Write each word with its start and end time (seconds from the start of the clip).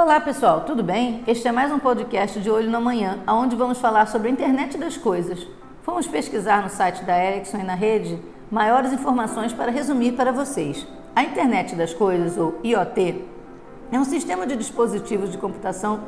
Olá 0.00 0.20
pessoal, 0.20 0.60
tudo 0.60 0.80
bem? 0.80 1.24
Este 1.26 1.48
é 1.48 1.50
mais 1.50 1.72
um 1.72 1.78
podcast 1.80 2.38
de 2.38 2.48
Olho 2.48 2.70
na 2.70 2.78
Manhã, 2.78 3.18
onde 3.26 3.56
vamos 3.56 3.78
falar 3.78 4.06
sobre 4.06 4.28
a 4.28 4.30
internet 4.30 4.78
das 4.78 4.96
coisas. 4.96 5.44
Fomos 5.82 6.06
pesquisar 6.06 6.62
no 6.62 6.68
site 6.68 7.02
da 7.02 7.18
Ericsson 7.18 7.58
e 7.58 7.62
na 7.64 7.74
rede 7.74 8.16
maiores 8.48 8.92
informações 8.92 9.52
para 9.52 9.72
resumir 9.72 10.12
para 10.12 10.30
vocês. 10.30 10.86
A 11.16 11.24
internet 11.24 11.74
das 11.74 11.92
coisas, 11.92 12.38
ou 12.38 12.60
IoT, 12.62 13.24
é 13.90 13.98
um 13.98 14.04
sistema 14.04 14.46
de 14.46 14.54
dispositivos 14.54 15.32
de 15.32 15.38
computação 15.38 16.02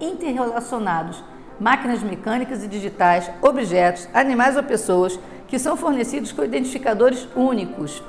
interrelacionados, 0.00 1.20
máquinas 1.58 2.00
mecânicas 2.00 2.62
e 2.62 2.68
digitais, 2.68 3.28
objetos, 3.42 4.08
animais 4.14 4.56
ou 4.56 4.62
pessoas 4.62 5.18
que 5.48 5.58
são 5.58 5.76
fornecidos 5.76 6.30
com 6.30 6.44
identificadores 6.44 7.26
únicos, 7.34 8.04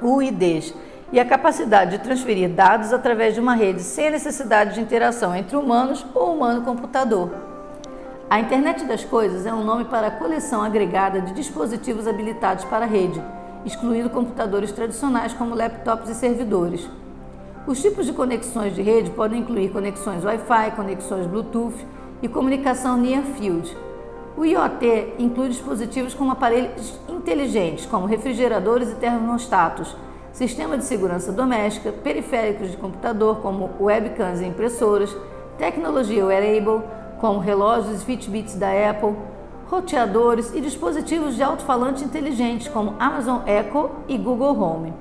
UIDs 0.00 0.72
e 1.12 1.20
a 1.20 1.24
capacidade 1.24 1.98
de 1.98 2.02
transferir 2.02 2.48
dados 2.48 2.92
através 2.92 3.34
de 3.34 3.40
uma 3.40 3.54
rede 3.54 3.82
sem 3.82 4.10
necessidade 4.10 4.74
de 4.74 4.80
interação 4.80 5.36
entre 5.36 5.56
humanos 5.56 6.04
ou 6.14 6.34
humano-computador. 6.34 7.30
A 8.30 8.40
Internet 8.40 8.86
das 8.86 9.04
Coisas 9.04 9.44
é 9.44 9.52
um 9.52 9.62
nome 9.62 9.84
para 9.84 10.06
a 10.06 10.10
coleção 10.10 10.62
agregada 10.62 11.20
de 11.20 11.34
dispositivos 11.34 12.08
habilitados 12.08 12.64
para 12.64 12.86
a 12.86 12.88
rede, 12.88 13.22
excluindo 13.66 14.08
computadores 14.08 14.72
tradicionais 14.72 15.34
como 15.34 15.54
laptops 15.54 16.08
e 16.08 16.14
servidores. 16.14 16.88
Os 17.66 17.80
tipos 17.82 18.06
de 18.06 18.12
conexões 18.14 18.74
de 18.74 18.80
rede 18.80 19.10
podem 19.10 19.40
incluir 19.40 19.68
conexões 19.68 20.24
Wi-Fi, 20.24 20.70
conexões 20.74 21.26
Bluetooth 21.26 21.86
e 22.22 22.28
comunicação 22.28 22.96
Near 22.96 23.22
Field. 23.22 23.76
O 24.34 24.46
IoT 24.46 25.16
inclui 25.18 25.50
dispositivos 25.50 26.14
com 26.14 26.30
aparelhos 26.30 26.98
inteligentes, 27.06 27.84
como 27.84 28.06
refrigeradores 28.06 28.90
e 28.90 28.94
termostatos, 28.94 29.94
sistema 30.32 30.78
de 30.78 30.84
segurança 30.84 31.30
doméstica, 31.30 31.92
periféricos 31.92 32.70
de 32.70 32.76
computador 32.76 33.40
como 33.40 33.70
webcams 33.78 34.40
e 34.40 34.46
impressoras, 34.46 35.14
tecnologia 35.58 36.24
wearable 36.24 36.82
como 37.20 37.38
relógios 37.38 38.02
e 38.02 38.04
Fitbits 38.04 38.56
da 38.56 38.68
Apple, 38.90 39.14
roteadores 39.68 40.52
e 40.54 40.60
dispositivos 40.60 41.36
de 41.36 41.42
alto-falante 41.42 42.04
inteligentes 42.04 42.68
como 42.68 42.94
Amazon 42.98 43.40
Echo 43.46 43.90
e 44.08 44.18
Google 44.18 44.60
Home. 44.60 44.92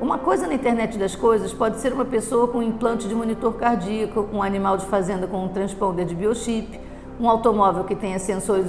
Uma 0.00 0.18
coisa 0.18 0.46
na 0.46 0.54
internet 0.54 0.96
das 0.96 1.16
coisas 1.16 1.52
pode 1.52 1.80
ser 1.80 1.92
uma 1.92 2.04
pessoa 2.04 2.46
com 2.46 2.58
um 2.58 2.62
implante 2.62 3.08
de 3.08 3.14
monitor 3.14 3.54
cardíaco, 3.54 4.28
um 4.32 4.42
animal 4.42 4.76
de 4.76 4.86
fazenda 4.86 5.26
com 5.26 5.44
um 5.44 5.48
transponder 5.48 6.06
de 6.06 6.14
biochip, 6.14 6.80
um 7.20 7.28
automóvel 7.28 7.82
que 7.82 7.96
tenha 7.96 8.18
sensores 8.18 8.66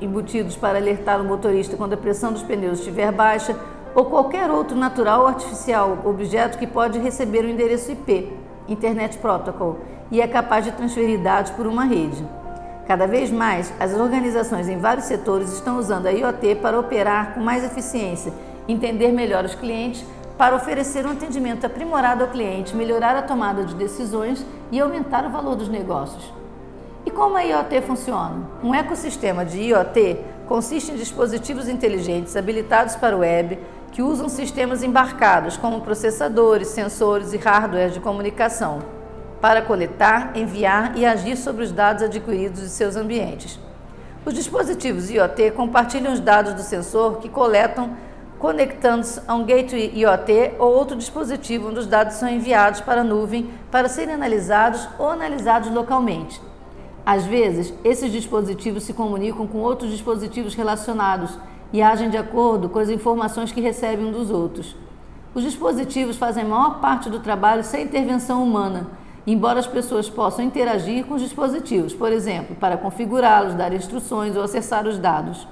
embutidos 0.00 0.56
para 0.56 0.78
alertar 0.78 1.20
o 1.20 1.24
motorista 1.24 1.76
quando 1.76 1.92
a 1.92 1.96
pressão 1.96 2.32
dos 2.32 2.42
pneus 2.42 2.80
estiver 2.80 3.12
baixa, 3.12 3.56
ou 3.94 4.06
qualquer 4.06 4.50
outro 4.50 4.76
natural 4.76 5.20
ou 5.20 5.26
artificial 5.28 5.98
objeto 6.04 6.58
que 6.58 6.66
pode 6.66 6.98
receber 6.98 7.44
o 7.44 7.48
endereço 7.48 7.92
IP, 7.92 8.32
Internet 8.68 9.18
Protocol, 9.18 9.78
e 10.10 10.20
é 10.20 10.26
capaz 10.26 10.64
de 10.64 10.72
transferir 10.72 11.20
dados 11.20 11.50
por 11.52 11.66
uma 11.66 11.84
rede. 11.84 12.24
Cada 12.86 13.06
vez 13.06 13.30
mais, 13.30 13.72
as 13.80 13.94
organizações 13.94 14.68
em 14.68 14.78
vários 14.78 15.06
setores 15.06 15.52
estão 15.52 15.78
usando 15.78 16.06
a 16.06 16.10
IoT 16.10 16.56
para 16.56 16.78
operar 16.78 17.34
com 17.34 17.40
mais 17.40 17.64
eficiência, 17.64 18.32
entender 18.68 19.12
melhor 19.12 19.44
os 19.44 19.54
clientes, 19.54 20.04
para 20.36 20.56
oferecer 20.56 21.06
um 21.06 21.12
atendimento 21.12 21.64
aprimorado 21.64 22.24
ao 22.24 22.30
cliente, 22.30 22.74
melhorar 22.74 23.16
a 23.16 23.22
tomada 23.22 23.64
de 23.64 23.74
decisões 23.74 24.44
e 24.70 24.80
aumentar 24.80 25.24
o 25.24 25.30
valor 25.30 25.54
dos 25.54 25.68
negócios. 25.68 26.32
E 27.06 27.10
como 27.10 27.36
a 27.36 27.42
IoT 27.42 27.82
funciona? 27.82 28.48
Um 28.62 28.74
ecossistema 28.74 29.44
de 29.44 29.60
IoT 29.60 30.18
consiste 30.46 30.90
em 30.90 30.96
dispositivos 30.96 31.68
inteligentes 31.68 32.36
habilitados 32.36 32.96
para 32.96 33.16
o 33.16 33.20
web, 33.20 33.58
que 33.94 34.02
usam 34.02 34.28
sistemas 34.28 34.82
embarcados, 34.82 35.56
como 35.56 35.80
processadores, 35.80 36.66
sensores 36.66 37.32
e 37.32 37.36
hardware 37.36 37.90
de 37.90 38.00
comunicação, 38.00 38.80
para 39.40 39.62
coletar, 39.62 40.36
enviar 40.36 40.98
e 40.98 41.06
agir 41.06 41.36
sobre 41.36 41.62
os 41.62 41.70
dados 41.70 42.02
adquiridos 42.02 42.60
de 42.60 42.70
seus 42.70 42.96
ambientes. 42.96 43.56
Os 44.26 44.34
dispositivos 44.34 45.10
IoT 45.10 45.52
compartilham 45.52 46.12
os 46.12 46.18
dados 46.18 46.54
do 46.54 46.62
sensor 46.62 47.18
que 47.18 47.28
coletam 47.28 47.96
conectando-se 48.36 49.20
a 49.28 49.34
um 49.34 49.44
gateway 49.44 49.92
IoT 49.94 50.54
ou 50.58 50.74
outro 50.74 50.96
dispositivo 50.96 51.68
onde 51.68 51.78
os 51.78 51.86
dados 51.86 52.16
são 52.16 52.28
enviados 52.28 52.80
para 52.80 53.02
a 53.02 53.04
nuvem 53.04 53.48
para 53.70 53.88
serem 53.88 54.16
analisados 54.16 54.88
ou 54.98 55.08
analisados 55.08 55.70
localmente. 55.70 56.42
Às 57.06 57.24
vezes, 57.26 57.72
esses 57.84 58.10
dispositivos 58.10 58.82
se 58.82 58.92
comunicam 58.92 59.46
com 59.46 59.58
outros 59.58 59.92
dispositivos 59.92 60.56
relacionados 60.56 61.38
e 61.72 61.82
agem 61.82 62.10
de 62.10 62.16
acordo 62.16 62.68
com 62.68 62.78
as 62.78 62.88
informações 62.88 63.52
que 63.52 63.60
recebem 63.60 64.06
um 64.06 64.12
dos 64.12 64.30
outros. 64.30 64.76
Os 65.34 65.42
dispositivos 65.42 66.16
fazem 66.16 66.44
a 66.44 66.48
maior 66.48 66.80
parte 66.80 67.10
do 67.10 67.18
trabalho 67.18 67.64
sem 67.64 67.84
intervenção 67.84 68.42
humana, 68.42 68.86
embora 69.26 69.58
as 69.58 69.66
pessoas 69.66 70.08
possam 70.08 70.44
interagir 70.44 71.04
com 71.06 71.14
os 71.14 71.22
dispositivos, 71.22 71.92
por 71.92 72.12
exemplo, 72.12 72.54
para 72.56 72.76
configurá-los, 72.76 73.54
dar 73.54 73.72
instruções 73.72 74.36
ou 74.36 74.42
acessar 74.42 74.86
os 74.86 74.98
dados. 74.98 75.48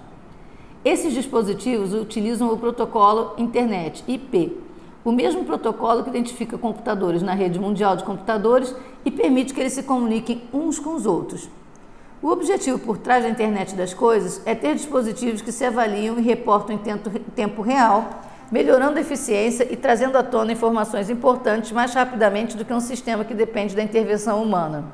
Esses 0.84 1.12
dispositivos 1.12 1.95
utilizam 1.95 2.53
o 2.53 2.59
protocolo 2.59 3.34
Internet 3.39 4.05
IP, 4.06 4.56
o 5.05 5.11
mesmo 5.11 5.44
protocolo 5.44 6.05
que 6.05 6.11
identifica 6.11 6.56
computadores 6.56 7.23
na 7.23 7.34
rede 7.34 7.59
mundial 7.59 7.97
de 7.97 8.05
computadores 8.05 8.75
e 9.05 9.11
permite 9.11 9.53
que 9.53 9.61
eles 9.61 9.73
se 9.73 9.83
comuniquem 9.83 10.43
uns 10.53 10.79
com 10.79 10.94
os 10.94 11.06
outros. 11.06 11.49
O 12.22 12.28
objetivo 12.28 12.78
por 12.78 12.99
trás 12.99 13.25
da 13.25 13.28
internet 13.28 13.75
das 13.75 13.93
coisas 13.93 14.41
é 14.47 14.55
ter 14.55 14.77
dispositivos 14.77 15.43
que 15.43 15.50
se 15.50 15.65
avaliam 15.65 16.16
e 16.21 16.22
reportam 16.22 16.77
em 16.77 16.99
tempo 17.34 17.62
real, 17.62 18.22
melhorando 18.49 18.97
a 18.97 19.00
eficiência 19.00 19.66
e 19.69 19.75
trazendo 19.75 20.16
à 20.16 20.22
tona 20.22 20.53
informações 20.53 21.11
importantes 21.11 21.72
mais 21.72 21.93
rapidamente 21.93 22.56
do 22.56 22.65
que 22.65 22.72
um 22.72 22.78
sistema 22.78 23.25
que 23.25 23.34
depende 23.34 23.75
da 23.75 23.82
intervenção 23.82 24.41
humana. 24.41 24.84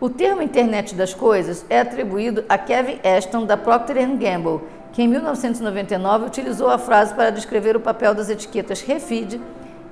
O 0.00 0.08
termo 0.08 0.40
internet 0.40 0.94
das 0.94 1.12
coisas 1.12 1.66
é 1.68 1.80
atribuído 1.80 2.44
a 2.48 2.56
Kevin 2.56 3.00
Ashton 3.02 3.44
da 3.44 3.56
Procter 3.56 3.96
Gamble, 4.16 4.60
que 4.92 5.02
em 5.02 5.08
1999 5.08 6.26
utilizou 6.26 6.70
a 6.70 6.78
frase 6.78 7.14
para 7.14 7.30
descrever 7.30 7.74
o 7.74 7.80
papel 7.80 8.14
das 8.14 8.30
etiquetas 8.30 8.80
Refeed 8.80 9.40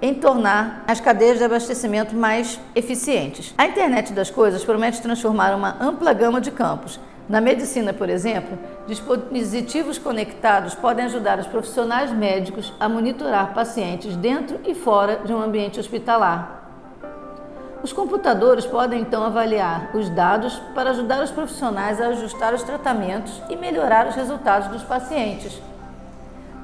em 0.01 0.15
tornar 0.15 0.85
as 0.87 1.01
cadeias 1.01 1.39
de 1.39 1.45
abastecimento 1.45 2.15
mais 2.15 2.61
eficientes. 2.75 3.55
A 3.57 3.67
internet 3.67 4.13
das 4.13 4.31
coisas 4.31 4.65
promete 4.65 5.01
transformar 5.01 5.55
uma 5.55 5.77
ampla 5.81 6.13
gama 6.13 6.41
de 6.41 6.51
campos. 6.51 7.01
Na 7.29 7.41
medicina, 7.41 7.93
por 7.93 8.09
exemplo, 8.09 8.57
dispositivos 8.87 9.99
conectados 9.99 10.75
podem 10.75 11.07
ajudar 11.07 11.41
os 11.41 11.47
profissionais 11.47 12.13
médicos 12.13 12.73
a 12.79 12.89
monitorar 12.89 13.53
pacientes 13.53 14.15
dentro 14.17 14.61
e 14.65 14.75
fora 14.75 15.23
de 15.25 15.33
um 15.33 15.43
ambiente 15.43 15.81
hospitalar. 15.81 16.63
Os 17.83 17.93
computadores 17.93 18.65
podem 18.65 19.01
então 19.01 19.25
avaliar 19.25 19.91
os 19.95 20.09
dados 20.09 20.61
para 20.75 20.91
ajudar 20.91 21.23
os 21.23 21.31
profissionais 21.31 22.01
a 22.01 22.09
ajustar 22.09 22.55
os 22.55 22.63
tratamentos 22.63 23.43
e 23.51 23.57
melhorar 23.57 24.07
os 24.07 24.15
resultados 24.15 24.69
dos 24.69 24.83
pacientes. 24.83 25.61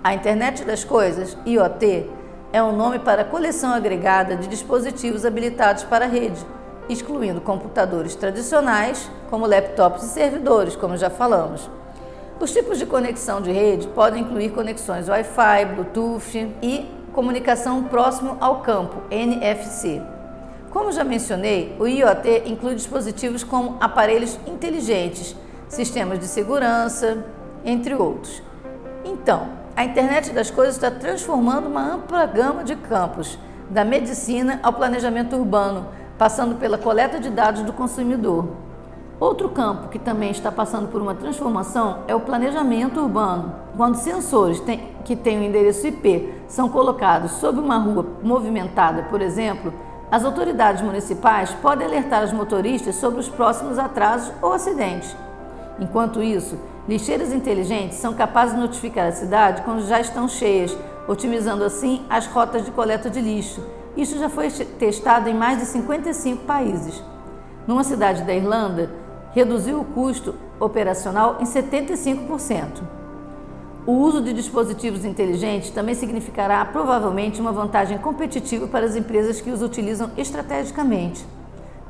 A 0.02 0.14
internet 0.14 0.64
das 0.64 0.84
coisas, 0.84 1.36
IoT, 1.44 2.08
é 2.52 2.62
um 2.62 2.76
nome 2.76 2.98
para 2.98 3.22
a 3.22 3.24
coleção 3.24 3.72
agregada 3.72 4.36
de 4.36 4.46
dispositivos 4.46 5.24
habilitados 5.24 5.84
para 5.84 6.04
a 6.04 6.08
rede, 6.08 6.44
excluindo 6.86 7.40
computadores 7.40 8.14
tradicionais, 8.14 9.10
como 9.30 9.46
laptops 9.46 10.02
e 10.04 10.08
servidores, 10.08 10.76
como 10.76 10.96
já 10.96 11.08
falamos. 11.08 11.70
Os 12.38 12.52
tipos 12.52 12.78
de 12.78 12.84
conexão 12.84 13.40
de 13.40 13.50
rede 13.50 13.88
podem 13.88 14.22
incluir 14.22 14.50
conexões 14.50 15.08
Wi-Fi, 15.08 15.64
Bluetooth 15.74 16.54
e 16.60 16.86
comunicação 17.14 17.84
próximo 17.84 18.36
ao 18.38 18.60
campo, 18.60 19.02
NFC. 19.10 20.02
Como 20.70 20.92
já 20.92 21.04
mencionei, 21.04 21.74
o 21.78 21.86
IoT 21.86 22.42
inclui 22.46 22.74
dispositivos 22.74 23.44
como 23.44 23.76
aparelhos 23.80 24.38
inteligentes, 24.46 25.36
sistemas 25.68 26.18
de 26.18 26.26
segurança, 26.26 27.24
entre 27.64 27.94
outros. 27.94 28.42
Então, 29.04 29.61
a 29.74 29.84
internet 29.84 30.30
das 30.32 30.50
coisas 30.50 30.74
está 30.74 30.90
transformando 30.90 31.66
uma 31.66 31.94
ampla 31.94 32.26
gama 32.26 32.62
de 32.62 32.76
campos, 32.76 33.38
da 33.70 33.84
medicina 33.84 34.60
ao 34.62 34.72
planejamento 34.72 35.34
urbano, 35.34 35.86
passando 36.18 36.56
pela 36.56 36.76
coleta 36.76 37.18
de 37.18 37.30
dados 37.30 37.62
do 37.62 37.72
consumidor. 37.72 38.48
Outro 39.18 39.48
campo 39.48 39.88
que 39.88 39.98
também 39.98 40.30
está 40.30 40.52
passando 40.52 40.88
por 40.88 41.00
uma 41.00 41.14
transformação 41.14 42.00
é 42.06 42.14
o 42.14 42.20
planejamento 42.20 43.00
urbano. 43.00 43.54
Quando 43.76 43.94
sensores 43.94 44.60
tem, 44.60 44.88
que 45.04 45.16
têm 45.16 45.38
o 45.38 45.42
endereço 45.42 45.86
IP 45.86 46.34
são 46.48 46.68
colocados 46.68 47.32
sobre 47.32 47.60
uma 47.60 47.78
rua 47.78 48.04
movimentada, 48.22 49.04
por 49.04 49.22
exemplo, 49.22 49.72
as 50.10 50.24
autoridades 50.24 50.82
municipais 50.82 51.50
podem 51.62 51.86
alertar 51.86 52.22
os 52.22 52.32
motoristas 52.32 52.96
sobre 52.96 53.20
os 53.20 53.28
próximos 53.28 53.78
atrasos 53.78 54.30
ou 54.42 54.52
acidentes. 54.52 55.16
Enquanto 55.78 56.22
isso, 56.22 56.58
lixeiras 56.88 57.32
inteligentes 57.32 57.98
são 57.98 58.14
capazes 58.14 58.54
de 58.54 58.60
notificar 58.60 59.08
a 59.08 59.12
cidade 59.12 59.62
quando 59.62 59.86
já 59.86 60.00
estão 60.00 60.28
cheias, 60.28 60.76
otimizando 61.06 61.64
assim 61.64 62.04
as 62.08 62.26
rotas 62.26 62.64
de 62.64 62.70
coleta 62.70 63.08
de 63.08 63.20
lixo. 63.20 63.64
Isso 63.96 64.18
já 64.18 64.28
foi 64.28 64.50
testado 64.50 65.28
em 65.28 65.34
mais 65.34 65.58
de 65.58 65.66
55 65.66 66.44
países. 66.44 67.02
Numa 67.66 67.84
cidade 67.84 68.22
da 68.22 68.34
Irlanda, 68.34 68.90
reduziu 69.32 69.80
o 69.80 69.84
custo 69.84 70.34
operacional 70.58 71.38
em 71.40 71.44
75%. 71.44 72.82
O 73.84 73.92
uso 73.92 74.22
de 74.22 74.32
dispositivos 74.32 75.04
inteligentes 75.04 75.70
também 75.70 75.94
significará 75.94 76.64
provavelmente 76.64 77.40
uma 77.40 77.50
vantagem 77.50 77.98
competitiva 77.98 78.68
para 78.68 78.86
as 78.86 78.94
empresas 78.94 79.40
que 79.40 79.50
os 79.50 79.60
utilizam 79.60 80.10
estrategicamente. 80.16 81.26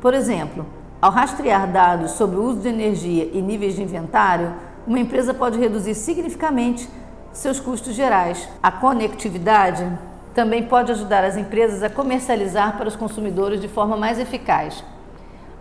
Por 0.00 0.14
exemplo, 0.14 0.64
ao 1.02 1.10
rastrear 1.10 1.70
dados 1.70 2.12
sobre 2.12 2.36
o 2.36 2.44
uso 2.44 2.60
de 2.60 2.68
energia 2.68 3.28
e 3.32 3.42
níveis 3.42 3.74
de 3.74 3.82
inventário, 3.82 4.54
uma 4.86 4.98
empresa 4.98 5.32
pode 5.32 5.58
reduzir 5.58 5.94
significativamente 5.94 6.88
seus 7.32 7.60
custos 7.60 7.94
gerais. 7.94 8.48
A 8.62 8.70
conectividade 8.70 9.86
também 10.34 10.62
pode 10.64 10.90
ajudar 10.92 11.24
as 11.24 11.36
empresas 11.36 11.82
a 11.82 11.90
comercializar 11.90 12.76
para 12.76 12.88
os 12.88 12.96
consumidores 12.96 13.60
de 13.60 13.68
forma 13.68 13.96
mais 13.96 14.18
eficaz. 14.18 14.84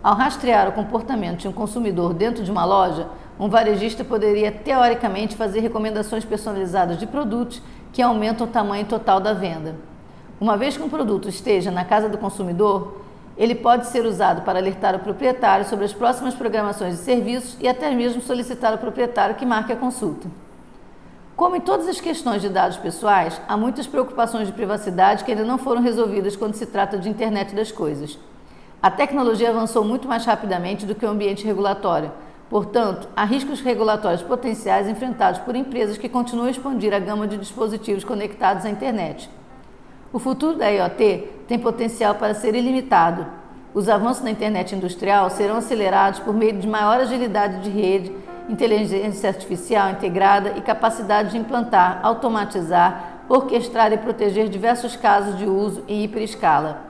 Ao 0.02 0.14
rastrear 0.14 0.68
o 0.68 0.72
comportamento 0.72 1.40
de 1.40 1.48
um 1.48 1.52
consumidor 1.52 2.12
dentro 2.12 2.42
de 2.42 2.50
uma 2.50 2.64
loja, 2.64 3.08
um 3.38 3.48
varejista 3.48 4.04
poderia 4.04 4.50
teoricamente 4.50 5.36
fazer 5.36 5.60
recomendações 5.60 6.24
personalizadas 6.24 6.98
de 6.98 7.06
produtos 7.06 7.62
que 7.92 8.02
aumentam 8.02 8.46
o 8.46 8.50
tamanho 8.50 8.84
total 8.86 9.20
da 9.20 9.32
venda. 9.32 9.76
Uma 10.40 10.56
vez 10.56 10.76
que 10.76 10.82
um 10.82 10.88
produto 10.88 11.28
esteja 11.28 11.70
na 11.70 11.84
casa 11.84 12.08
do 12.08 12.18
consumidor, 12.18 13.00
ele 13.36 13.54
pode 13.54 13.86
ser 13.86 14.04
usado 14.04 14.42
para 14.42 14.58
alertar 14.58 14.94
o 14.94 14.98
proprietário 14.98 15.64
sobre 15.64 15.84
as 15.84 15.92
próximas 15.92 16.34
programações 16.34 16.96
de 16.96 17.02
serviços 17.02 17.56
e 17.60 17.68
até 17.68 17.90
mesmo 17.94 18.20
solicitar 18.20 18.72
ao 18.72 18.78
proprietário 18.78 19.34
que 19.34 19.46
marque 19.46 19.72
a 19.72 19.76
consulta. 19.76 20.28
Como 21.34 21.56
em 21.56 21.60
todas 21.60 21.88
as 21.88 22.00
questões 22.00 22.42
de 22.42 22.48
dados 22.48 22.76
pessoais, 22.76 23.40
há 23.48 23.56
muitas 23.56 23.86
preocupações 23.86 24.46
de 24.46 24.52
privacidade 24.52 25.24
que 25.24 25.32
ainda 25.32 25.44
não 25.44 25.56
foram 25.58 25.80
resolvidas 25.80 26.36
quando 26.36 26.54
se 26.54 26.66
trata 26.66 26.98
de 26.98 27.08
internet 27.08 27.54
das 27.54 27.72
coisas. 27.72 28.18
A 28.82 28.90
tecnologia 28.90 29.48
avançou 29.48 29.84
muito 29.84 30.06
mais 30.06 30.24
rapidamente 30.26 30.84
do 30.84 30.94
que 30.94 31.06
o 31.06 31.08
ambiente 31.08 31.44
regulatório. 31.44 32.12
Portanto, 32.50 33.08
há 33.16 33.24
riscos 33.24 33.60
regulatórios 33.60 34.22
potenciais 34.22 34.86
enfrentados 34.86 35.40
por 35.40 35.56
empresas 35.56 35.96
que 35.96 36.08
continuam 36.08 36.48
a 36.48 36.50
expandir 36.50 36.92
a 36.92 36.98
gama 36.98 37.26
de 37.26 37.38
dispositivos 37.38 38.04
conectados 38.04 38.66
à 38.66 38.70
internet. 38.70 39.30
O 40.12 40.18
futuro 40.18 40.58
da 40.58 40.68
IoT 40.68 41.26
tem 41.48 41.58
potencial 41.58 42.16
para 42.16 42.34
ser 42.34 42.54
ilimitado. 42.54 43.24
Os 43.72 43.88
avanços 43.88 44.22
na 44.22 44.30
internet 44.30 44.74
industrial 44.74 45.30
serão 45.30 45.56
acelerados 45.56 46.20
por 46.20 46.34
meio 46.34 46.52
de 46.58 46.68
maior 46.68 47.00
agilidade 47.00 47.62
de 47.62 47.70
rede, 47.70 48.14
inteligência 48.46 49.30
artificial 49.30 49.88
integrada 49.88 50.52
e 50.58 50.60
capacidade 50.60 51.30
de 51.30 51.38
implantar, 51.38 52.00
automatizar, 52.02 53.22
orquestrar 53.26 53.90
e 53.90 53.96
proteger 53.96 54.50
diversos 54.50 54.96
casos 54.96 55.38
de 55.38 55.46
uso 55.46 55.82
em 55.88 56.04
hiperescala. 56.04 56.82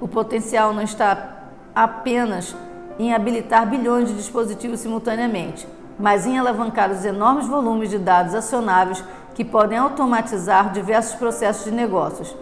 O 0.00 0.08
potencial 0.08 0.74
não 0.74 0.82
está 0.82 1.44
apenas 1.72 2.56
em 2.98 3.14
habilitar 3.14 3.70
bilhões 3.70 4.08
de 4.08 4.14
dispositivos 4.14 4.80
simultaneamente, 4.80 5.68
mas 5.96 6.26
em 6.26 6.36
alavancar 6.36 6.90
os 6.90 7.04
enormes 7.04 7.46
volumes 7.46 7.90
de 7.90 7.98
dados 7.98 8.34
acionáveis 8.34 9.04
que 9.36 9.44
podem 9.44 9.78
automatizar 9.78 10.72
diversos 10.72 11.14
processos 11.14 11.66
de 11.66 11.70
negócios. 11.70 12.34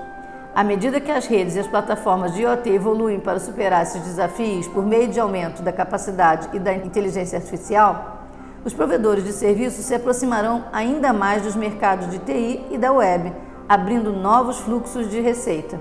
À 0.54 0.62
medida 0.62 1.00
que 1.00 1.10
as 1.10 1.26
redes 1.26 1.56
e 1.56 1.58
as 1.58 1.66
plataformas 1.66 2.32
de 2.32 2.42
IoT 2.42 2.70
evoluem 2.70 3.18
para 3.18 3.40
superar 3.40 3.82
esses 3.82 4.00
desafios 4.02 4.68
por 4.68 4.86
meio 4.86 5.08
de 5.08 5.18
aumento 5.18 5.62
da 5.62 5.72
capacidade 5.72 6.48
e 6.52 6.60
da 6.60 6.72
inteligência 6.72 7.38
artificial, 7.38 8.28
os 8.64 8.72
provedores 8.72 9.24
de 9.24 9.32
serviços 9.32 9.84
se 9.84 9.92
aproximarão 9.96 10.66
ainda 10.72 11.12
mais 11.12 11.42
dos 11.42 11.56
mercados 11.56 12.08
de 12.08 12.20
TI 12.20 12.66
e 12.70 12.78
da 12.78 12.92
web, 12.92 13.32
abrindo 13.68 14.12
novos 14.12 14.60
fluxos 14.60 15.10
de 15.10 15.20
receita. 15.20 15.76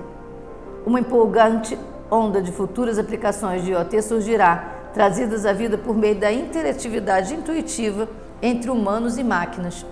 Uma 0.84 0.98
empolgante 0.98 1.78
onda 2.10 2.42
de 2.42 2.50
futuras 2.50 2.98
aplicações 2.98 3.62
de 3.62 3.70
IoT 3.70 4.02
surgirá, 4.02 4.72
trazidas 4.92 5.46
à 5.46 5.52
vida 5.52 5.78
por 5.78 5.96
meio 5.96 6.16
da 6.16 6.32
interatividade 6.32 7.32
intuitiva 7.32 8.08
entre 8.42 8.70
humanos 8.70 9.18
e 9.18 9.22
máquinas. 9.22 9.86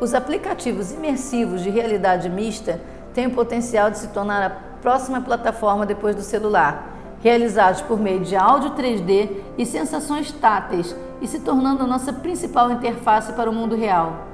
Os 0.00 0.14
aplicativos 0.14 0.90
imersivos 0.90 1.62
de 1.62 1.70
realidade 1.70 2.28
mista 2.28 2.80
tem 3.14 3.26
o 3.26 3.30
potencial 3.30 3.90
de 3.90 3.98
se 3.98 4.08
tornar 4.08 4.42
a 4.42 4.50
próxima 4.80 5.20
plataforma 5.20 5.84
depois 5.84 6.14
do 6.14 6.22
celular, 6.22 6.96
realizados 7.22 7.82
por 7.82 7.98
meio 7.98 8.20
de 8.20 8.36
áudio 8.36 8.70
3D 8.70 9.30
e 9.58 9.66
sensações 9.66 10.32
táteis 10.32 10.94
e 11.20 11.26
se 11.26 11.40
tornando 11.40 11.82
a 11.82 11.86
nossa 11.86 12.12
principal 12.12 12.70
interface 12.70 13.32
para 13.32 13.50
o 13.50 13.52
mundo 13.52 13.76
real. 13.76 14.26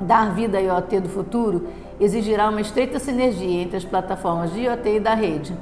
Dar 0.00 0.32
vida 0.32 0.58
à 0.58 0.60
IoT 0.60 1.00
do 1.00 1.08
futuro 1.08 1.68
exigirá 1.98 2.48
uma 2.48 2.60
estreita 2.60 2.98
sinergia 2.98 3.62
entre 3.62 3.76
as 3.76 3.84
plataformas 3.84 4.52
de 4.52 4.60
IoT 4.60 4.88
e 4.88 5.00
da 5.00 5.14
rede. 5.14 5.56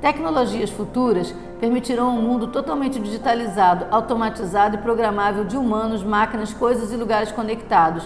Tecnologias 0.00 0.68
futuras 0.70 1.32
permitirão 1.60 2.18
um 2.18 2.20
mundo 2.20 2.48
totalmente 2.48 2.98
digitalizado, 2.98 3.86
automatizado 3.90 4.76
e 4.76 4.80
programável 4.80 5.44
de 5.44 5.56
humanos, 5.56 6.02
máquinas, 6.02 6.52
coisas 6.52 6.92
e 6.92 6.96
lugares 6.96 7.30
conectados 7.30 8.04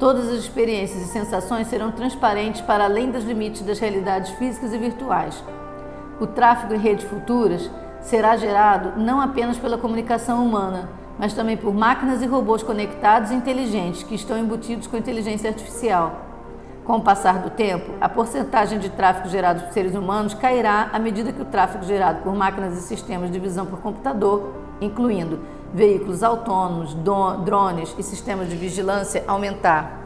Todas 0.00 0.28
as 0.30 0.38
experiências 0.38 1.02
e 1.02 1.12
sensações 1.12 1.66
serão 1.66 1.92
transparentes 1.92 2.62
para 2.62 2.84
além 2.84 3.10
dos 3.10 3.22
limites 3.22 3.60
das 3.60 3.78
realidades 3.78 4.30
físicas 4.30 4.72
e 4.72 4.78
virtuais. 4.78 5.44
O 6.18 6.26
tráfego 6.26 6.72
em 6.72 6.78
redes 6.78 7.04
futuras 7.04 7.70
será 8.00 8.34
gerado 8.34 8.98
não 8.98 9.20
apenas 9.20 9.58
pela 9.58 9.76
comunicação 9.76 10.42
humana, 10.42 10.88
mas 11.18 11.34
também 11.34 11.54
por 11.54 11.74
máquinas 11.74 12.22
e 12.22 12.26
robôs 12.26 12.62
conectados 12.62 13.30
e 13.30 13.34
inteligentes 13.34 14.02
que 14.02 14.14
estão 14.14 14.38
embutidos 14.38 14.86
com 14.86 14.96
inteligência 14.96 15.50
artificial. 15.50 16.18
Com 16.82 16.96
o 16.96 17.02
passar 17.02 17.42
do 17.42 17.50
tempo, 17.50 17.92
a 18.00 18.08
porcentagem 18.08 18.78
de 18.78 18.88
tráfego 18.88 19.28
gerado 19.28 19.64
por 19.64 19.72
seres 19.74 19.94
humanos 19.94 20.32
cairá 20.32 20.88
à 20.94 20.98
medida 20.98 21.30
que 21.30 21.42
o 21.42 21.44
tráfego 21.44 21.84
gerado 21.84 22.22
por 22.22 22.34
máquinas 22.34 22.72
e 22.78 22.80
sistemas 22.80 23.30
de 23.30 23.38
visão 23.38 23.66
por 23.66 23.80
computador, 23.80 24.50
incluindo 24.80 25.40
veículos 25.72 26.22
autônomos, 26.22 26.94
drones 27.44 27.94
e 27.98 28.02
sistemas 28.02 28.48
de 28.48 28.56
vigilância 28.56 29.24
aumentar. 29.26 29.98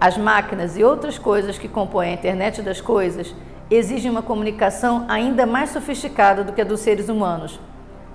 As 0.00 0.16
máquinas 0.16 0.76
e 0.76 0.84
outras 0.84 1.18
coisas 1.18 1.58
que 1.58 1.68
compõem 1.68 2.10
a 2.10 2.14
internet 2.14 2.62
das 2.62 2.80
coisas 2.80 3.34
exigem 3.70 4.10
uma 4.10 4.22
comunicação 4.22 5.04
ainda 5.08 5.44
mais 5.44 5.70
sofisticada 5.70 6.44
do 6.44 6.52
que 6.52 6.60
a 6.60 6.64
dos 6.64 6.80
seres 6.80 7.08
humanos. 7.08 7.60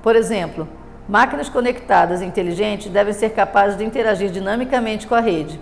Por 0.02 0.16
exemplo, 0.16 0.68
máquinas 1.08 1.50
conectadas 1.50 2.22
e 2.22 2.26
inteligentes 2.26 2.90
devem 2.90 3.14
ser 3.14 3.32
capazes 3.32 3.78
de 3.78 3.84
interagir 3.84 4.32
dinamicamente 4.32 5.06
com 5.06 5.16
a 5.16 5.20
rede. 5.20 5.60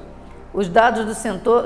Os 0.54 0.68
dados 0.68 1.06
dos 1.06 1.18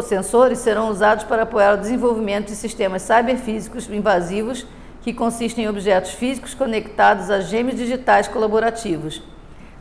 sensores 0.06 0.60
serão 0.60 0.90
usados 0.90 1.24
para 1.24 1.44
apoiar 1.44 1.74
o 1.74 1.78
desenvolvimento 1.78 2.48
de 2.48 2.56
sistemas 2.56 3.02
cyberfísicos 3.02 3.90
invasivos 3.90 4.66
que 5.06 5.14
consistem 5.14 5.66
em 5.66 5.68
objetos 5.68 6.14
físicos 6.14 6.56
conectados 6.56 7.30
a 7.30 7.40
gêmeos 7.40 7.78
digitais 7.78 8.28
colaborativos. 8.28 9.22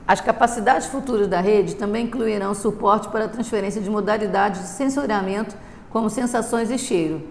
As 0.07 0.21
capacidades 0.21 0.87
futuras 0.89 1.27
da 1.27 1.41
rede 1.41 1.77
também 1.77 2.05
incluirão 2.05 2.53
suporte 2.53 3.09
para 3.09 3.25
a 3.25 3.29
transferência 3.29 3.81
de 3.81 3.89
modalidades 3.89 4.61
de 4.61 4.67
sensoriamento, 4.67 5.57
como 5.89 6.11
sensações 6.11 6.71
e 6.71 6.77
cheiro. 6.77 7.27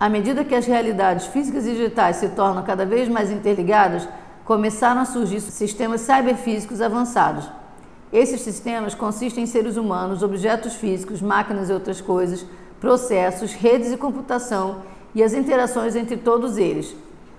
À 0.00 0.08
medida 0.08 0.46
que 0.46 0.54
as 0.54 0.64
realidades 0.64 1.26
físicas 1.26 1.66
e 1.66 1.72
digitais 1.72 2.16
se 2.16 2.30
tornam 2.30 2.62
cada 2.62 2.86
vez 2.86 3.06
mais 3.06 3.30
interligadas, 3.30 4.08
começaram 4.42 5.02
a 5.02 5.04
surgir 5.04 5.42
sistemas 5.42 6.00
cyberfísicos 6.00 6.80
avançados. 6.80 7.46
Esses 8.10 8.40
sistemas 8.40 8.94
consistem 8.94 9.44
em 9.44 9.46
seres 9.46 9.76
humanos, 9.76 10.22
objetos 10.22 10.72
físicos, 10.76 11.20
máquinas 11.20 11.68
e 11.68 11.72
outras 11.74 12.00
coisas, 12.00 12.46
processos, 12.80 13.52
redes 13.52 13.92
e 13.92 13.98
computação 13.98 14.80
e 15.14 15.22
as 15.22 15.34
interações 15.34 15.94
entre 15.94 16.16
todos 16.16 16.56
eles. 16.56 16.96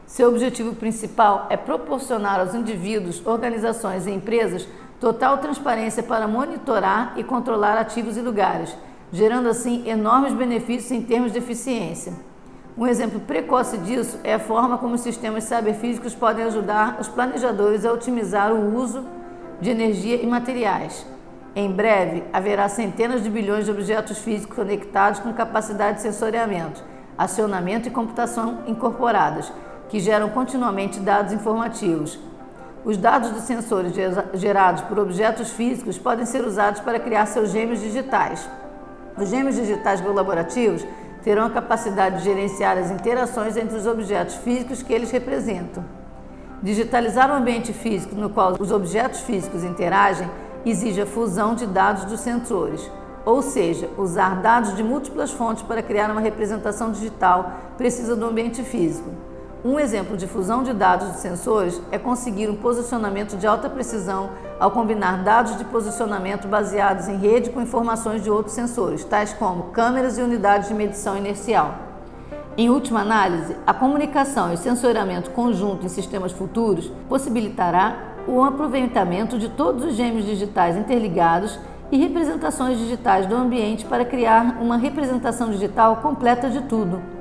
Seu 0.07 0.29
objetivo 0.29 0.73
principal 0.73 1.47
é 1.49 1.57
proporcionar 1.57 2.39
aos 2.39 2.55
indivíduos, 2.55 3.21
organizações 3.25 4.07
e 4.07 4.11
empresas 4.11 4.65
total 5.01 5.37
transparência 5.39 6.01
para 6.01 6.25
monitorar 6.25 7.11
e 7.17 7.25
controlar 7.25 7.77
ativos 7.77 8.15
e 8.15 8.21
lugares, 8.21 8.73
gerando 9.11 9.49
assim 9.49 9.85
enormes 9.85 10.31
benefícios 10.31 10.91
em 10.91 11.01
termos 11.01 11.33
de 11.33 11.39
eficiência. 11.39 12.13
Um 12.77 12.87
exemplo 12.87 13.19
precoce 13.19 13.77
disso 13.79 14.17
é 14.23 14.35
a 14.35 14.39
forma 14.39 14.77
como 14.77 14.95
os 14.95 15.01
sistemas 15.01 15.43
cyberfísicos 15.43 16.15
podem 16.15 16.45
ajudar 16.45 16.97
os 17.01 17.09
planejadores 17.09 17.83
a 17.83 17.91
otimizar 17.91 18.53
o 18.53 18.77
uso 18.77 19.03
de 19.59 19.69
energia 19.69 20.15
e 20.15 20.25
materiais. 20.25 21.05
Em 21.53 21.69
breve, 21.69 22.23
haverá 22.31 22.69
centenas 22.69 23.21
de 23.21 23.29
bilhões 23.29 23.65
de 23.65 23.71
objetos 23.71 24.19
físicos 24.19 24.55
conectados 24.55 25.19
com 25.19 25.33
capacidade 25.33 25.97
de 25.97 26.03
sensoriamento, 26.03 26.81
acionamento 27.17 27.89
e 27.89 27.91
computação 27.91 28.59
incorporadas 28.67 29.51
que 29.89 29.99
geram 29.99 30.29
continuamente 30.29 30.99
dados 30.99 31.33
informativos. 31.33 32.19
Os 32.85 32.97
dados 32.97 33.31
dos 33.31 33.43
sensores 33.43 33.93
gerados 34.33 34.81
por 34.83 34.97
objetos 34.99 35.49
físicos 35.49 35.97
podem 35.97 36.25
ser 36.25 36.45
usados 36.45 36.79
para 36.79 36.99
criar 36.99 37.25
seus 37.25 37.51
gêmeos 37.51 37.81
digitais. 37.81 38.49
Os 39.17 39.29
gêmeos 39.29 39.55
digitais 39.55 39.99
colaborativos 39.99 40.85
terão 41.23 41.45
a 41.45 41.49
capacidade 41.49 42.19
de 42.19 42.23
gerenciar 42.23 42.77
as 42.77 42.91
interações 42.91 43.57
entre 43.57 43.75
os 43.75 43.85
objetos 43.85 44.35
físicos 44.35 44.81
que 44.81 44.93
eles 44.93 45.11
representam. 45.11 45.83
Digitalizar 46.61 47.29
o 47.29 47.33
ambiente 47.33 47.73
físico 47.73 48.15
no 48.15 48.29
qual 48.29 48.55
os 48.59 48.71
objetos 48.71 49.19
físicos 49.21 49.63
interagem 49.63 50.29
exige 50.65 51.01
a 51.01 51.05
fusão 51.05 51.55
de 51.55 51.65
dados 51.65 52.05
dos 52.05 52.19
sensores, 52.19 52.89
ou 53.25 53.41
seja, 53.41 53.89
usar 53.97 54.41
dados 54.41 54.75
de 54.75 54.83
múltiplas 54.83 55.31
fontes 55.31 55.63
para 55.63 55.83
criar 55.83 56.09
uma 56.09 56.21
representação 56.21 56.91
digital 56.91 57.51
precisa 57.77 58.15
do 58.15 58.25
ambiente 58.25 58.63
físico. 58.63 59.26
Um 59.65 59.79
exemplo 59.79 60.15
de 60.15 60.27
fusão 60.27 60.61
de 60.61 60.71
dados 60.71 61.13
de 61.13 61.19
sensores 61.19 61.81
é 61.91 61.97
conseguir 61.97 62.47
um 62.47 62.55
posicionamento 62.55 63.35
de 63.35 63.47
alta 63.47 63.67
precisão 63.67 64.29
ao 64.59 64.69
combinar 64.69 65.23
dados 65.23 65.57
de 65.57 65.65
posicionamento 65.65 66.47
baseados 66.47 67.07
em 67.07 67.17
rede 67.17 67.49
com 67.49 67.59
informações 67.59 68.23
de 68.23 68.29
outros 68.29 68.53
sensores, 68.53 69.03
tais 69.03 69.33
como 69.33 69.71
câmeras 69.71 70.17
e 70.17 70.21
unidades 70.21 70.67
de 70.67 70.75
medição 70.75 71.17
inercial. 71.17 71.73
Em 72.55 72.69
última 72.69 73.01
análise, 73.01 73.55
a 73.65 73.73
comunicação 73.73 74.51
e 74.51 74.53
o 74.53 74.57
sensoriamento 74.57 75.31
conjunto 75.31 75.85
em 75.85 75.89
sistemas 75.89 76.31
futuros 76.31 76.91
possibilitará 77.09 77.97
o 78.27 78.43
aproveitamento 78.43 79.39
de 79.39 79.49
todos 79.49 79.83
os 79.83 79.95
gêmeos 79.95 80.25
digitais 80.25 80.77
interligados 80.77 81.59
e 81.91 81.97
representações 81.97 82.77
digitais 82.77 83.25
do 83.25 83.35
ambiente 83.35 83.85
para 83.85 84.05
criar 84.05 84.57
uma 84.61 84.77
representação 84.77 85.49
digital 85.49 85.97
completa 85.97 86.47
de 86.47 86.61
tudo. 86.61 87.16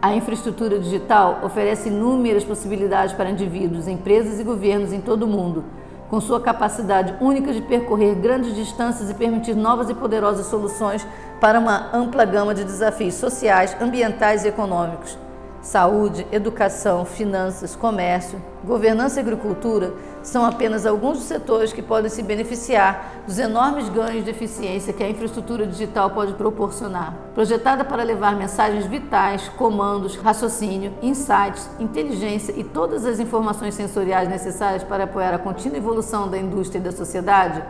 A 0.00 0.14
infraestrutura 0.14 0.78
digital 0.78 1.40
oferece 1.42 1.88
inúmeras 1.88 2.44
possibilidades 2.44 3.12
para 3.14 3.30
indivíduos, 3.30 3.88
empresas 3.88 4.38
e 4.38 4.44
governos 4.44 4.92
em 4.92 5.00
todo 5.00 5.24
o 5.24 5.26
mundo, 5.26 5.64
com 6.08 6.20
sua 6.20 6.40
capacidade 6.40 7.16
única 7.20 7.52
de 7.52 7.60
percorrer 7.60 8.14
grandes 8.14 8.54
distâncias 8.54 9.10
e 9.10 9.14
permitir 9.14 9.56
novas 9.56 9.90
e 9.90 9.94
poderosas 9.94 10.46
soluções 10.46 11.04
para 11.40 11.58
uma 11.58 11.90
ampla 11.92 12.24
gama 12.24 12.54
de 12.54 12.62
desafios 12.62 13.14
sociais, 13.14 13.76
ambientais 13.80 14.44
e 14.44 14.48
econômicos. 14.48 15.18
Saúde, 15.60 16.24
educação, 16.30 17.04
finanças, 17.04 17.74
comércio, 17.74 18.40
governança 18.64 19.18
e 19.18 19.22
agricultura 19.22 19.92
são 20.22 20.44
apenas 20.44 20.86
alguns 20.86 21.18
dos 21.18 21.26
setores 21.26 21.72
que 21.72 21.82
podem 21.82 22.08
se 22.08 22.22
beneficiar 22.22 23.22
dos 23.26 23.38
enormes 23.40 23.88
ganhos 23.88 24.24
de 24.24 24.30
eficiência 24.30 24.92
que 24.92 25.02
a 25.02 25.08
infraestrutura 25.08 25.66
digital 25.66 26.10
pode 26.10 26.34
proporcionar. 26.34 27.12
Projetada 27.34 27.84
para 27.84 28.04
levar 28.04 28.36
mensagens 28.36 28.86
vitais, 28.86 29.48
comandos, 29.48 30.14
raciocínio, 30.14 30.92
insights, 31.02 31.68
inteligência 31.80 32.52
e 32.56 32.62
todas 32.62 33.04
as 33.04 33.18
informações 33.18 33.74
sensoriais 33.74 34.28
necessárias 34.28 34.84
para 34.84 35.04
apoiar 35.04 35.34
a 35.34 35.38
contínua 35.38 35.78
evolução 35.78 36.28
da 36.28 36.38
indústria 36.38 36.78
e 36.78 36.82
da 36.82 36.92
sociedade, 36.92 37.62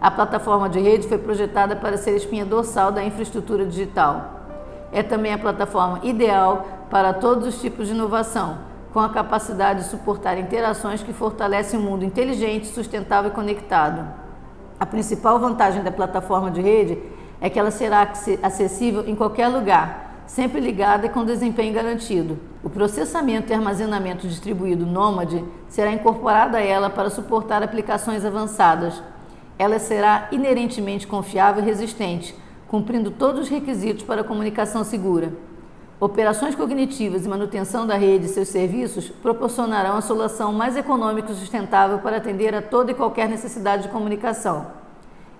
a 0.00 0.10
plataforma 0.10 0.68
de 0.68 0.80
rede 0.80 1.06
foi 1.06 1.18
projetada 1.18 1.76
para 1.76 1.96
ser 1.96 2.10
a 2.10 2.16
espinha 2.16 2.44
dorsal 2.44 2.90
da 2.90 3.02
infraestrutura 3.02 3.64
digital. 3.64 4.38
É 4.92 5.02
também 5.02 5.32
a 5.34 5.38
plataforma 5.38 6.00
ideal 6.02 6.77
para 6.90 7.12
todos 7.12 7.46
os 7.46 7.60
tipos 7.60 7.88
de 7.88 7.94
inovação, 7.94 8.58
com 8.92 9.00
a 9.00 9.10
capacidade 9.10 9.80
de 9.80 9.90
suportar 9.90 10.38
interações 10.38 11.02
que 11.02 11.12
fortalecem 11.12 11.78
um 11.78 11.82
mundo 11.82 12.04
inteligente, 12.04 12.66
sustentável 12.66 13.30
e 13.30 13.34
conectado. 13.34 14.06
A 14.80 14.86
principal 14.86 15.38
vantagem 15.38 15.82
da 15.82 15.90
plataforma 15.90 16.50
de 16.50 16.60
rede 16.60 16.98
é 17.40 17.50
que 17.50 17.58
ela 17.58 17.70
será 17.70 18.12
acessível 18.42 19.04
em 19.06 19.14
qualquer 19.14 19.48
lugar, 19.48 20.22
sempre 20.26 20.60
ligada 20.60 21.06
e 21.06 21.08
com 21.08 21.24
desempenho 21.24 21.74
garantido. 21.74 22.38
O 22.62 22.70
processamento 22.70 23.50
e 23.50 23.54
armazenamento 23.54 24.26
distribuído 24.26 24.86
Nomad 24.86 25.42
será 25.68 25.92
incorporado 25.92 26.56
a 26.56 26.60
ela 26.60 26.90
para 26.90 27.10
suportar 27.10 27.62
aplicações 27.62 28.24
avançadas. 28.24 29.02
Ela 29.58 29.78
será 29.78 30.28
inerentemente 30.32 31.06
confiável 31.06 31.62
e 31.62 31.66
resistente, 31.66 32.34
cumprindo 32.68 33.10
todos 33.10 33.42
os 33.42 33.48
requisitos 33.48 34.04
para 34.04 34.24
comunicação 34.24 34.84
segura. 34.84 35.47
Operações 36.00 36.54
cognitivas 36.54 37.26
e 37.26 37.28
manutenção 37.28 37.84
da 37.84 37.96
rede 37.96 38.26
e 38.26 38.28
seus 38.28 38.46
serviços 38.46 39.08
proporcionarão 39.08 39.96
a 39.96 40.00
solução 40.00 40.52
mais 40.52 40.76
econômica 40.76 41.32
e 41.32 41.34
sustentável 41.34 41.98
para 41.98 42.18
atender 42.18 42.54
a 42.54 42.62
toda 42.62 42.92
e 42.92 42.94
qualquer 42.94 43.28
necessidade 43.28 43.82
de 43.82 43.88
comunicação. 43.88 44.68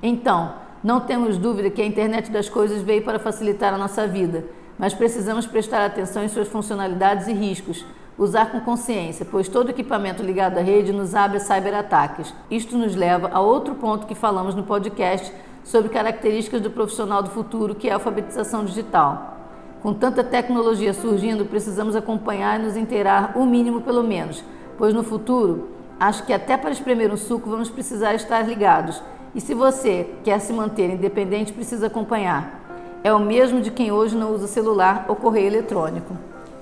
Então, 0.03 0.55
não 0.83 0.99
temos 0.99 1.39
dúvida 1.39 1.71
que 1.71 1.81
a 1.81 1.87
internet 1.87 2.29
das 2.33 2.49
coisas 2.49 2.83
veio 2.83 3.05
para 3.05 3.21
facilitar 3.21 3.73
a 3.73 3.79
nossa 3.79 4.09
vida, 4.09 4.47
mas 4.77 4.93
precisamos 4.93 5.47
prestar 5.47 5.85
atenção 5.85 6.25
em 6.25 6.29
suas 6.29 6.49
funcionalidades 6.49 7.29
e 7.29 7.33
riscos, 7.33 7.87
usar 8.19 8.51
com 8.51 8.61
consciência, 8.61 9.25
pois 9.25 9.49
todo 9.49 9.71
equipamento 9.71 10.25
ligado 10.25 10.59
à 10.59 10.61
rede 10.61 10.93
nos 10.93 11.15
abre 11.15 11.37
a 11.37 11.41
cyberataques. 11.41 12.35
Isto 12.51 12.77
nos 12.77 12.97
leva 12.97 13.31
a 13.33 13.39
outro 13.39 13.77
ponto 13.77 14.09
que 14.09 14.15
falamos 14.17 14.57
no 14.57 14.65
podcast 14.65 15.33
sobre 15.63 15.89
características 15.89 16.61
do 16.61 16.71
profissional 16.71 17.23
do 17.23 17.31
futuro, 17.31 17.77
que 17.77 17.89
é 17.89 17.93
a 17.93 17.95
alfabetização 17.95 18.65
digital. 18.65 19.38
Com 19.83 19.95
tanta 19.95 20.25
tecnologia 20.25 20.93
surgindo, 20.93 21.45
precisamos 21.45 21.95
acompanhar 21.95 22.59
e 22.59 22.65
nos 22.65 22.77
inteirar 22.77 23.33
o 23.37 23.47
mínimo 23.47 23.81
pelo 23.81 24.03
menos, 24.03 24.43
pois 24.77 24.93
no 24.93 25.05
futuro, 25.05 25.69
acho 26.01 26.27
que 26.27 26.33
até 26.33 26.57
para 26.57 26.71
espremer 26.71 27.13
um 27.13 27.17
suco 27.17 27.49
vamos 27.49 27.71
precisar 27.71 28.15
estar 28.15 28.43
ligados. 28.43 29.01
E 29.35 29.41
se 29.41 29.55
você 29.55 30.15
quer 30.25 30.41
se 30.41 30.53
manter 30.53 30.91
independente, 30.91 31.53
precisa 31.53 31.87
acompanhar. 31.87 32.59
É 33.05 33.13
o 33.13 33.21
mesmo 33.21 33.61
de 33.61 33.71
quem 33.71 33.93
hoje 33.93 34.17
não 34.17 34.35
usa 34.35 34.49
celular 34.49 35.05
ou 35.07 35.15
correio 35.15 35.47
eletrônico. 35.47 36.17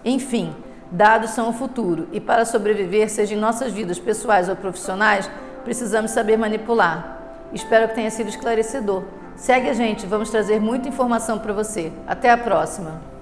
Enfim, 0.05 0.55
dados 0.91 1.31
são 1.31 1.49
o 1.49 1.55
futuro 1.55 2.09
e 2.13 2.21
para 2.21 2.45
sobreviver, 2.45 3.09
seja 3.09 3.35
em 3.35 3.39
nossas 3.39 3.73
vidas 3.73 3.99
pessoais 3.99 4.49
ou 4.51 4.57
profissionais, 4.57 5.31
precisamos 5.65 6.11
saber 6.11 6.37
manipular. 6.37 7.19
Espero 7.53 7.89
que 7.89 7.95
tenha 7.95 8.11
sido 8.11 8.29
esclarecedor. 8.29 9.05
Segue 9.37 9.69
a 9.69 9.75
gente, 9.75 10.07
vamos 10.07 10.31
trazer 10.31 10.61
muita 10.61 10.89
informação 10.89 11.39
para 11.39 11.53
você. 11.53 11.93
Até 12.07 12.31
a 12.31 12.39
próxima! 12.39 13.16